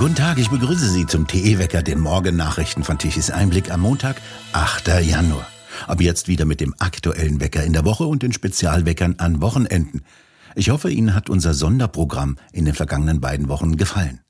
[0.00, 4.16] Guten Tag, ich begrüße Sie zum TE-Wecker, den Morgennachrichten von Tichys Einblick am Montag,
[4.54, 4.88] 8.
[5.02, 5.46] Januar.
[5.86, 10.00] Ab jetzt wieder mit dem aktuellen Wecker in der Woche und den Spezialweckern an Wochenenden.
[10.54, 14.20] Ich hoffe, Ihnen hat unser Sonderprogramm in den vergangenen beiden Wochen gefallen.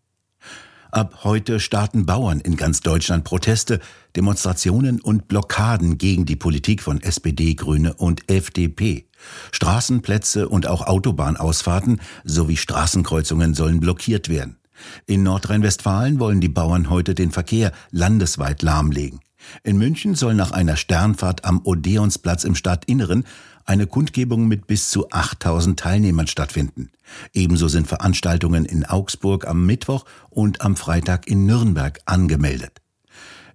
[0.91, 3.79] Ab heute starten Bauern in ganz Deutschland Proteste,
[4.17, 9.09] Demonstrationen und Blockaden gegen die Politik von SPD, Grüne und FDP.
[9.53, 14.60] Straßenplätze und auch Autobahnausfahrten sowie Straßenkreuzungen sollen blockiert werden.
[15.07, 19.21] In Nordrhein-Westfalen wollen die Bauern heute den Verkehr landesweit lahmlegen.
[19.63, 23.25] In München soll nach einer Sternfahrt am Odeonsplatz im Stadtinneren
[23.65, 26.91] eine Kundgebung mit bis zu 8000 Teilnehmern stattfinden.
[27.33, 32.81] Ebenso sind Veranstaltungen in Augsburg am Mittwoch und am Freitag in Nürnberg angemeldet.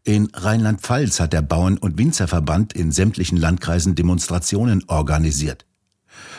[0.04, 5.66] In Rheinland-Pfalz hat der Bauern- und Winzerverband in sämtlichen Landkreisen Demonstrationen organisiert.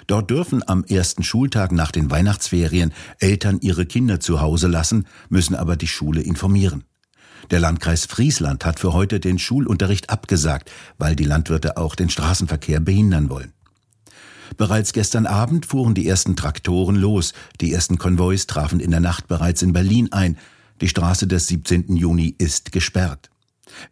[0.07, 5.55] Dort dürfen am ersten Schultag nach den Weihnachtsferien Eltern ihre Kinder zu Hause lassen, müssen
[5.55, 6.85] aber die Schule informieren.
[7.51, 12.81] Der Landkreis Friesland hat für heute den Schulunterricht abgesagt, weil die Landwirte auch den Straßenverkehr
[12.81, 13.53] behindern wollen.
[14.57, 17.35] Bereits gestern Abend fuhren die ersten Traktoren los.
[17.61, 20.39] Die ersten Konvois trafen in der Nacht bereits in Berlin ein.
[20.81, 21.97] Die Straße des 17.
[21.97, 23.31] Juni ist gesperrt.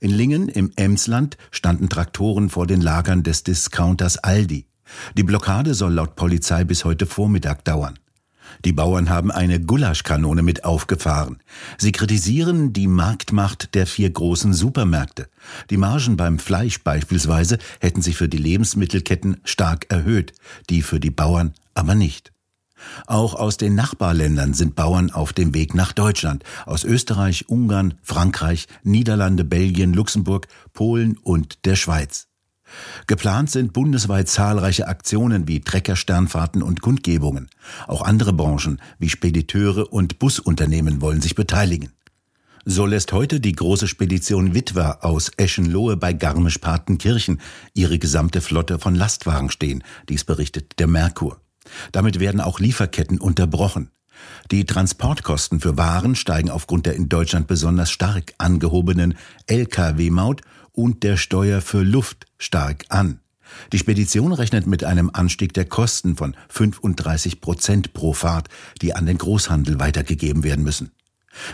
[0.00, 4.66] In Lingen im Emsland standen Traktoren vor den Lagern des Discounters Aldi.
[5.16, 7.98] Die Blockade soll laut Polizei bis heute Vormittag dauern.
[8.64, 11.38] Die Bauern haben eine Gulaschkanone mit aufgefahren.
[11.78, 15.28] Sie kritisieren die Marktmacht der vier großen Supermärkte.
[15.70, 20.32] Die Margen beim Fleisch beispielsweise hätten sich für die Lebensmittelketten stark erhöht,
[20.70, 22.32] die für die Bauern aber nicht.
[23.06, 28.66] Auch aus den Nachbarländern sind Bauern auf dem Weg nach Deutschland, aus Österreich, Ungarn, Frankreich,
[28.82, 32.28] Niederlande, Belgien, Luxemburg, Polen und der Schweiz.
[33.06, 37.48] Geplant sind bundesweit zahlreiche Aktionen wie Treckersternfahrten und Kundgebungen.
[37.86, 41.90] Auch andere Branchen wie Spediteure und Busunternehmen wollen sich beteiligen.
[42.66, 47.40] So lässt heute die große Spedition Witwer aus Eschenlohe bei Garmisch-Partenkirchen
[47.74, 49.84] ihre gesamte Flotte von Lastwagen stehen.
[50.08, 51.40] Dies berichtet der Merkur.
[51.92, 53.90] Damit werden auch Lieferketten unterbrochen.
[54.50, 59.16] Die Transportkosten für Waren steigen aufgrund der in Deutschland besonders stark angehobenen
[59.46, 60.40] Lkw-Maut
[60.74, 63.20] und der Steuer für Luft stark an.
[63.73, 68.48] Die Spedition rechnet mit einem Anstieg der Kosten von 35 Prozent pro Fahrt,
[68.83, 70.90] die an den Großhandel weitergegeben werden müssen.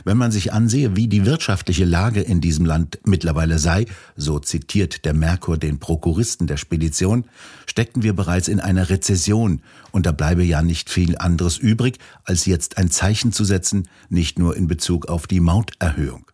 [0.04, 5.04] Wenn man sich ansehe, wie die wirtschaftliche Lage in diesem Land mittlerweile sei, so zitiert
[5.04, 7.24] der Merkur den Prokuristen der Spedition,
[7.66, 12.44] steckten wir bereits in einer Rezession und da bleibe ja nicht viel anderes übrig, als
[12.44, 16.29] jetzt ein Zeichen zu setzen, nicht nur in Bezug auf die Mauterhöhung.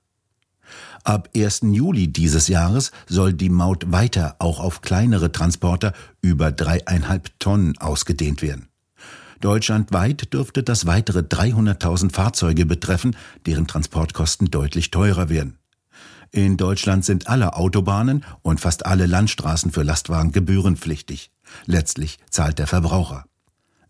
[1.06, 1.61] Ab 1.
[1.71, 8.43] Juli dieses Jahres soll die Maut weiter auch auf kleinere Transporter über dreieinhalb Tonnen ausgedehnt
[8.43, 8.67] werden.
[9.41, 13.15] Deutschlandweit dürfte das weitere 300.000 Fahrzeuge betreffen,
[13.47, 15.59] deren Transportkosten deutlich teurer werden.
[16.33, 21.31] In Deutschland sind alle Autobahnen und fast alle Landstraßen für Lastwagen gebührenpflichtig.
[21.66, 23.27] Letztlich zahlt der Verbraucher.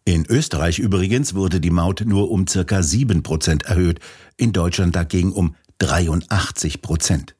[0.04, 4.00] In Österreich übrigens wurde die Maut nur um circa sieben Prozent erhöht,
[4.36, 7.36] in Deutschland dagegen um 83 Prozent.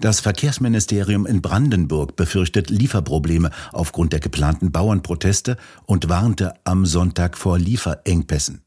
[0.00, 5.56] Das Verkehrsministerium in Brandenburg befürchtet Lieferprobleme aufgrund der geplanten Bauernproteste
[5.86, 8.62] und warnte am Sonntag vor Lieferengpässen.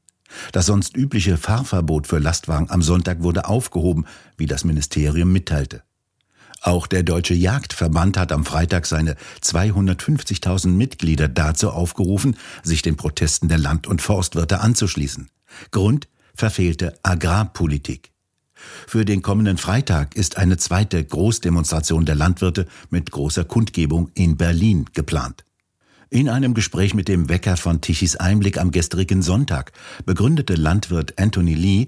[0.52, 4.06] Das sonst übliche Fahrverbot für Lastwagen am Sonntag wurde aufgehoben,
[4.38, 5.84] wie das Ministerium mitteilte.
[6.62, 13.48] Auch der Deutsche Jagdverband hat am Freitag seine 250.000 Mitglieder dazu aufgerufen, sich den Protesten
[13.48, 15.30] der Land- und Forstwirte anzuschließen.
[15.72, 18.12] Grund verfehlte Agrarpolitik.
[18.88, 24.86] Für den kommenden Freitag ist eine zweite Großdemonstration der Landwirte mit großer Kundgebung in Berlin
[24.94, 25.44] geplant.
[26.10, 29.74] In einem Gespräch mit dem Wecker von Tichys Einblick am gestrigen Sonntag
[30.06, 31.88] begründete Landwirt Anthony Lee,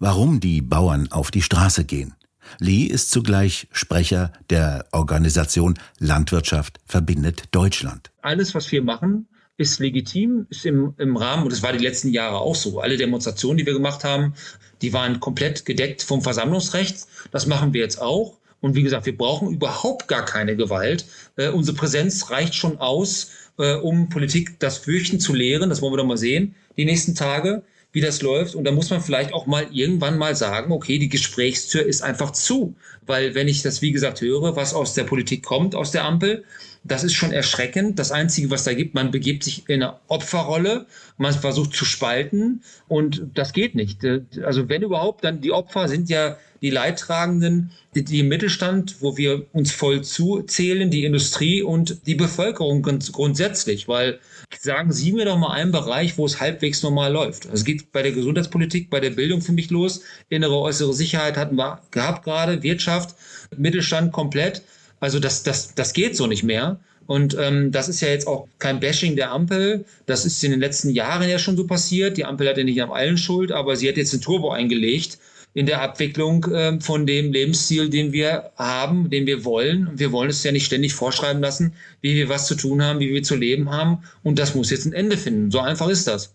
[0.00, 2.14] warum die Bauern auf die Straße gehen.
[2.58, 8.10] Lee ist zugleich Sprecher der Organisation Landwirtschaft verbindet Deutschland.
[8.22, 9.28] Alles, was wir machen,
[9.60, 12.80] ist legitim, ist im, im Rahmen, und das war die letzten Jahre auch so.
[12.80, 14.32] Alle Demonstrationen, die wir gemacht haben,
[14.80, 17.06] die waren komplett gedeckt vom Versammlungsrecht.
[17.30, 18.38] Das machen wir jetzt auch.
[18.62, 21.04] Und wie gesagt, wir brauchen überhaupt gar keine Gewalt.
[21.36, 25.68] Äh, unsere Präsenz reicht schon aus, äh, um Politik das Fürchten zu lehren.
[25.68, 27.62] Das wollen wir doch mal sehen, die nächsten Tage,
[27.92, 28.54] wie das läuft.
[28.54, 32.30] Und da muss man vielleicht auch mal irgendwann mal sagen, okay, die Gesprächstür ist einfach
[32.30, 32.74] zu.
[33.06, 36.44] Weil wenn ich das, wie gesagt, höre, was aus der Politik kommt, aus der Ampel,
[36.82, 37.98] Das ist schon erschreckend.
[37.98, 40.86] Das Einzige, was da gibt, man begibt sich in eine Opferrolle,
[41.18, 44.04] man versucht zu spalten und das geht nicht.
[44.42, 49.16] Also wenn überhaupt, dann die Opfer sind ja die Leidtragenden, die, die im Mittelstand, wo
[49.16, 54.20] wir uns voll zuzählen, die Industrie und die Bevölkerung grundsätzlich, weil
[54.58, 57.46] sagen Sie mir doch mal einen Bereich, wo es halbwegs normal läuft.
[57.46, 60.02] Also es geht bei der Gesundheitspolitik, bei der Bildung für mich los.
[60.28, 63.16] Innere, äußere Sicherheit hatten wir gehabt gerade, Wirtschaft,
[63.56, 64.62] Mittelstand komplett.
[65.00, 66.78] Also das, das, das geht so nicht mehr.
[67.06, 69.84] Und ähm, das ist ja jetzt auch kein Bashing der Ampel.
[70.06, 72.16] Das ist in den letzten Jahren ja schon so passiert.
[72.16, 75.18] Die Ampel hat ja nicht am allen Schuld, aber sie hat jetzt den Turbo eingelegt
[75.52, 79.88] in der Abwicklung äh, von dem Lebensstil, den wir haben, den wir wollen.
[79.88, 83.00] Und wir wollen es ja nicht ständig vorschreiben lassen, wie wir was zu tun haben,
[83.00, 84.04] wie wir zu leben haben.
[84.22, 85.50] Und das muss jetzt ein Ende finden.
[85.50, 86.34] So einfach ist das.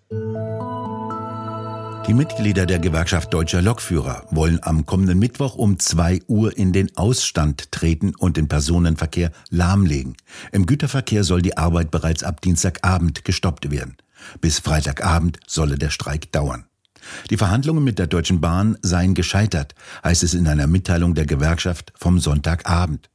[2.07, 6.95] Die Mitglieder der Gewerkschaft Deutscher Lokführer wollen am kommenden Mittwoch um zwei Uhr in den
[6.95, 10.15] Ausstand treten und den Personenverkehr lahmlegen.
[10.51, 13.97] Im Güterverkehr soll die Arbeit bereits ab Dienstagabend gestoppt werden.
[14.39, 16.65] Bis Freitagabend solle der Streik dauern.
[17.31, 19.73] Die Verhandlungen mit der Deutschen Bahn seien gescheitert,
[20.03, 23.09] heißt es in einer Mitteilung der Gewerkschaft vom Sonntagabend.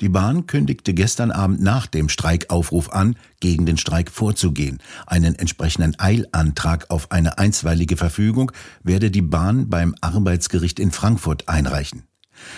[0.00, 4.78] Die Bahn kündigte gestern Abend nach dem Streikaufruf an, gegen den Streik vorzugehen.
[5.06, 8.52] Einen entsprechenden Eilantrag auf eine einstweilige Verfügung
[8.82, 12.04] werde die Bahn beim Arbeitsgericht in Frankfurt einreichen.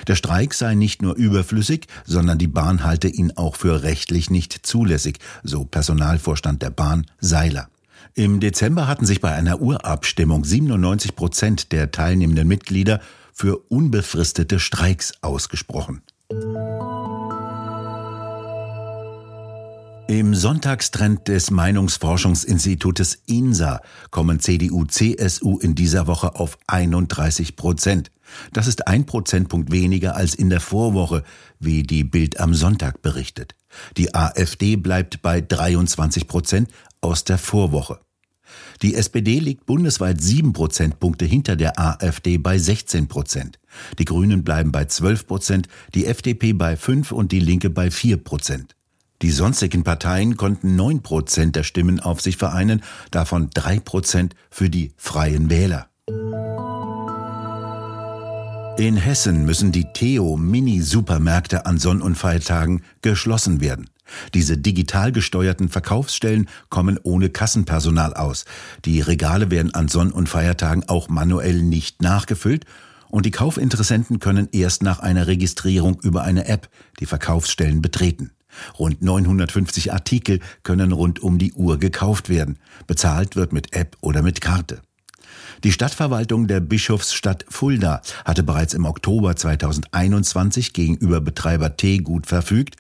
[0.07, 4.67] Der Streik sei nicht nur überflüssig, sondern die Bahn halte ihn auch für rechtlich nicht
[4.67, 7.69] zulässig, so Personalvorstand der Bahn Seiler.
[8.15, 13.01] Im Dezember hatten sich bei einer Urabstimmung 97 Prozent der teilnehmenden Mitglieder
[13.33, 16.03] für unbefristete Streiks ausgesprochen.
[20.15, 23.81] Im Sonntagstrend des Meinungsforschungsinstitutes INSA
[24.13, 28.13] kommen CDU, CSU in dieser Woche auf 31 Prozent.
[28.53, 31.25] Das ist ein Prozentpunkt weniger als in der Vorwoche,
[31.59, 33.57] wie die Bild am Sonntag berichtet.
[33.97, 36.71] Die AfD bleibt bei 23 Prozent
[37.01, 37.99] aus der Vorwoche.
[38.83, 43.59] Die SPD liegt bundesweit sieben Prozentpunkte hinter der AfD bei 16 Prozent.
[43.99, 48.19] Die Grünen bleiben bei 12 Prozent, die FDP bei 5 und die Linke bei 4
[48.19, 48.77] Prozent.
[49.25, 54.69] Die sonstigen Parteien konnten 9 Prozent der Stimmen auf sich vereinen, davon 3 Prozent für
[54.69, 55.89] die Freien Wähler.
[58.77, 63.89] In Hessen müssen die Theo-Mini-Supermärkte an Sonn- und Feiertagen geschlossen werden.
[64.35, 68.45] Diese digital gesteuerten Verkaufsstellen kommen ohne Kassenpersonal aus.
[68.85, 72.67] Die Regale werden an Sonn- und Feiertagen auch manuell nicht nachgefüllt
[73.09, 76.69] und die Kaufinteressenten können erst nach einer Registrierung über eine App
[77.01, 78.34] die Verkaufsstellen betreten.
[78.79, 82.59] Rund 950 Artikel können rund um die Uhr gekauft werden.
[82.87, 84.81] Bezahlt wird mit App oder mit Karte.
[85.63, 92.77] Die Stadtverwaltung der Bischofsstadt Fulda hatte bereits im Oktober 2021 gegenüber Betreiber Teegut verfügt,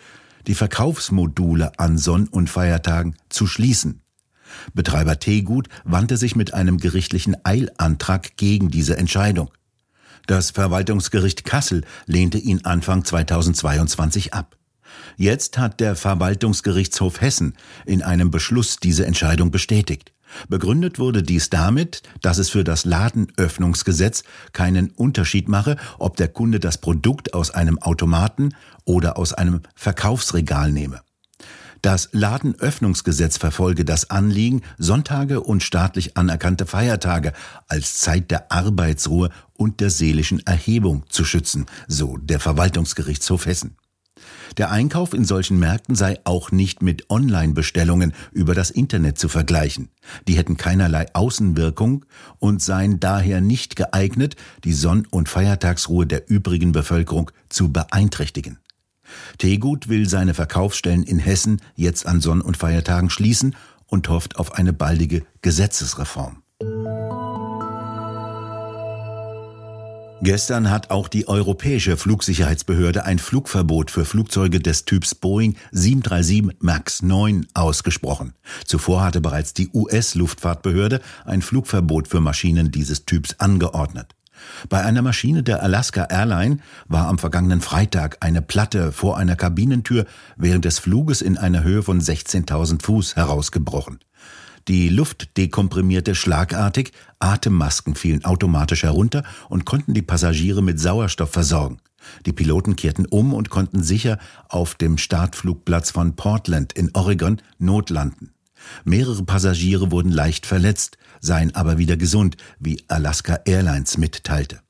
[0.47, 4.03] die Verkaufsmodule an Sonn- und Feiertagen zu schließen.
[4.75, 9.51] Betreiber Teegut wandte sich mit einem gerichtlichen Eilantrag gegen diese Entscheidung.
[10.27, 14.57] Das Verwaltungsgericht Kassel lehnte ihn Anfang 2022 ab.
[15.17, 17.55] Jetzt hat der Verwaltungsgerichtshof Hessen
[17.87, 20.13] in einem Beschluss diese Entscheidung bestätigt.
[20.49, 26.61] Begründet wurde dies damit, dass es für das Ladenöffnungsgesetz keinen Unterschied mache, ob der Kunde
[26.61, 28.55] das Produkt aus einem Automaten
[28.85, 31.01] oder aus einem Verkaufsregal nehme.
[31.83, 37.35] Das Ladenöffnungsgesetz verfolge das Anliegen, Sonntage und staatlich anerkannte Feiertage
[37.69, 43.77] als Zeit der Arbeitsruhe und der seelischen Erhebung zu schützen, so der Verwaltungsgerichtshof Hessen.
[44.57, 49.89] Der Einkauf in solchen Märkten sei auch nicht mit Online-Bestellungen über das Internet zu vergleichen.
[50.29, 52.05] Die hätten keinerlei Außenwirkung
[52.39, 58.59] und seien daher nicht geeignet, die Sonn- und Feiertagsruhe der übrigen Bevölkerung zu beeinträchtigen.
[59.39, 64.53] Tegut will seine Verkaufsstellen in Hessen jetzt an Sonn- und Feiertagen schließen und hofft auf
[64.53, 66.44] eine baldige Gesetzesreform.
[70.25, 77.03] Gestern hat auch die Europäische Flugsicherheitsbehörde ein Flugverbot für Flugzeuge des Typs Boeing 737 MAX
[77.03, 78.33] 9 ausgesprochen.
[78.65, 84.15] Zuvor hatte bereits die US-Luftfahrtbehörde ein Flugverbot für Maschinen dieses Typs angeordnet.
[84.71, 90.07] Bei einer Maschine der Alaska Airline war am vergangenen Freitag eine Platte vor einer Kabinentür
[90.39, 93.99] während des Fluges in einer Höhe von 16.000 Fuß herausgebrochen.
[94.69, 101.79] Die Luft dekomprimierte schlagartig, Atemmasken fielen automatisch herunter und konnten die Passagiere mit Sauerstoff versorgen.
[102.25, 104.19] Die Piloten kehrten um und konnten sicher
[104.49, 108.33] auf dem Startflugplatz von Portland in Oregon notlanden.
[108.85, 114.61] Mehrere Passagiere wurden leicht verletzt, seien aber wieder gesund, wie Alaska Airlines mitteilte.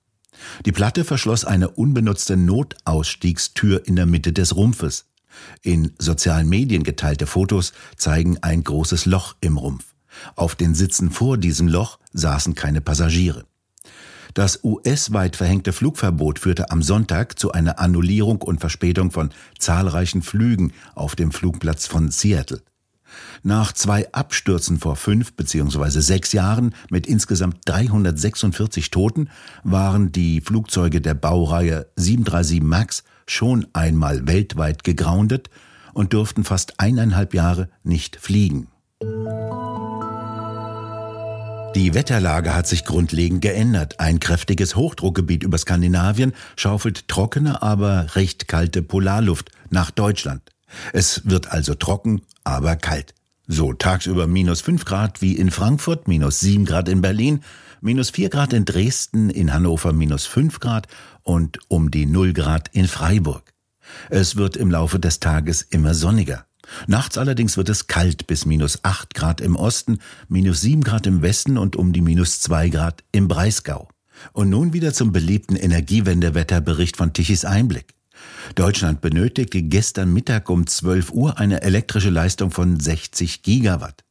[0.67, 5.07] Die Platte verschloss eine unbenutzte Notausstiegstür in der Mitte des Rumpfes.
[5.63, 9.95] In sozialen Medien geteilte Fotos zeigen ein großes Loch im Rumpf.
[10.37, 13.45] Auf den Sitzen vor diesem Loch saßen keine Passagiere.
[14.35, 20.73] Das US-weit verhängte Flugverbot führte am Sonntag zu einer Annullierung und Verspätung von zahlreichen Flügen
[20.97, 22.61] auf dem Flugplatz von Seattle.
[23.43, 26.01] Nach zwei Abstürzen vor fünf bzw.
[26.01, 29.29] sechs Jahren mit insgesamt 346 Toten
[29.63, 35.51] waren die Flugzeuge der Baureihe 737 MAX schon einmal weltweit gegroundet
[35.93, 38.69] und durften fast eineinhalb Jahre nicht fliegen.
[41.75, 43.99] Die Wetterlage hat sich grundlegend geändert.
[43.99, 50.43] Ein kräftiges Hochdruckgebiet über Skandinavien schaufelt trockene, aber recht kalte Polarluft nach Deutschland.
[50.93, 53.15] Es wird also trocken, aber kalt.
[53.47, 57.41] So tagsüber minus 5 Grad wie in Frankfurt, minus 7 Grad in Berlin,
[57.81, 60.87] minus 4 Grad in Dresden, in Hannover minus 5 Grad
[61.23, 63.53] und um die 0 Grad in Freiburg.
[64.09, 66.47] Es wird im Laufe des Tages immer sonniger.
[66.87, 69.99] Nachts allerdings wird es kalt bis minus 8 Grad im Osten,
[70.29, 73.89] minus 7 Grad im Westen und um die minus 2 Grad im Breisgau.
[74.33, 77.94] Und nun wieder zum beliebten Energiewendewetterbericht von Tichys Einblick.
[78.55, 84.05] Deutschland benötigte gestern Mittag um 12 Uhr eine elektrische Leistung von 60 Gigawatt.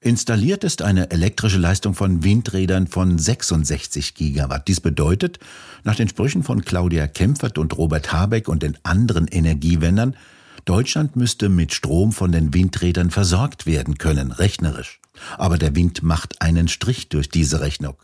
[0.00, 4.68] Installiert ist eine elektrische Leistung von Windrädern von 66 Gigawatt.
[4.68, 5.38] Dies bedeutet,
[5.84, 10.14] nach den Sprüchen von Claudia Kempfert und Robert Habeck und den anderen Energiewendern,
[10.64, 15.00] Deutschland müsste mit Strom von den Windrädern versorgt werden können, rechnerisch.
[15.38, 17.94] Aber der Wind macht einen Strich durch diese Rechnung.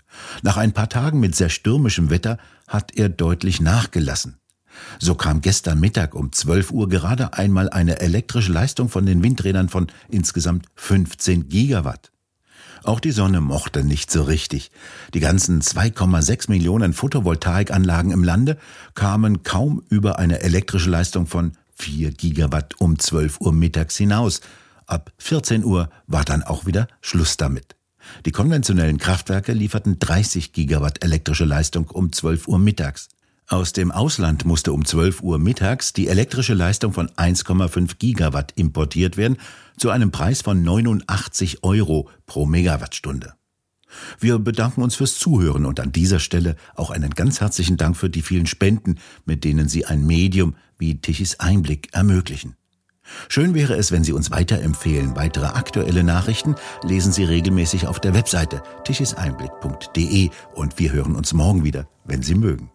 [0.43, 4.39] Nach ein paar Tagen mit sehr stürmischem Wetter hat er deutlich nachgelassen.
[4.99, 9.69] So kam gestern Mittag um 12 Uhr gerade einmal eine elektrische Leistung von den Windrädern
[9.69, 12.13] von insgesamt 15 Gigawatt.
[12.85, 14.71] Auch die Sonne mochte nicht so richtig.
[15.15, 18.59] Die ganzen 2,6 Millionen Photovoltaikanlagen im Lande
[18.95, 24.41] kamen kaum über eine elektrische Leistung von 4 Gigawatt um 12 Uhr mittags hinaus.
[24.87, 27.77] Ab 14 Uhr war dann auch wieder Schluss damit.
[28.27, 33.09] Die konventionellen Kraftwerke lieferten 30 Gigawatt elektrische Leistung um 12 Uhr mittags.
[33.53, 39.19] Aus dem Ausland musste um 12 Uhr mittags die elektrische Leistung von 1,5 Gigawatt importiert
[39.19, 39.37] werden,
[39.77, 43.35] zu einem Preis von 89 Euro pro Megawattstunde.
[44.19, 48.09] Wir bedanken uns fürs Zuhören und an dieser Stelle auch einen ganz herzlichen Dank für
[48.09, 52.57] die vielen Spenden, mit denen Sie ein Medium wie Tichys Einblick ermöglichen.
[53.29, 55.15] Schön wäre es, wenn Sie uns weiterempfehlen.
[55.15, 56.55] Weitere aktuelle Nachrichten
[56.85, 62.35] lesen Sie regelmäßig auf der Webseite tichiseinblick.de und wir hören uns morgen wieder, wenn Sie
[62.35, 62.71] mögen.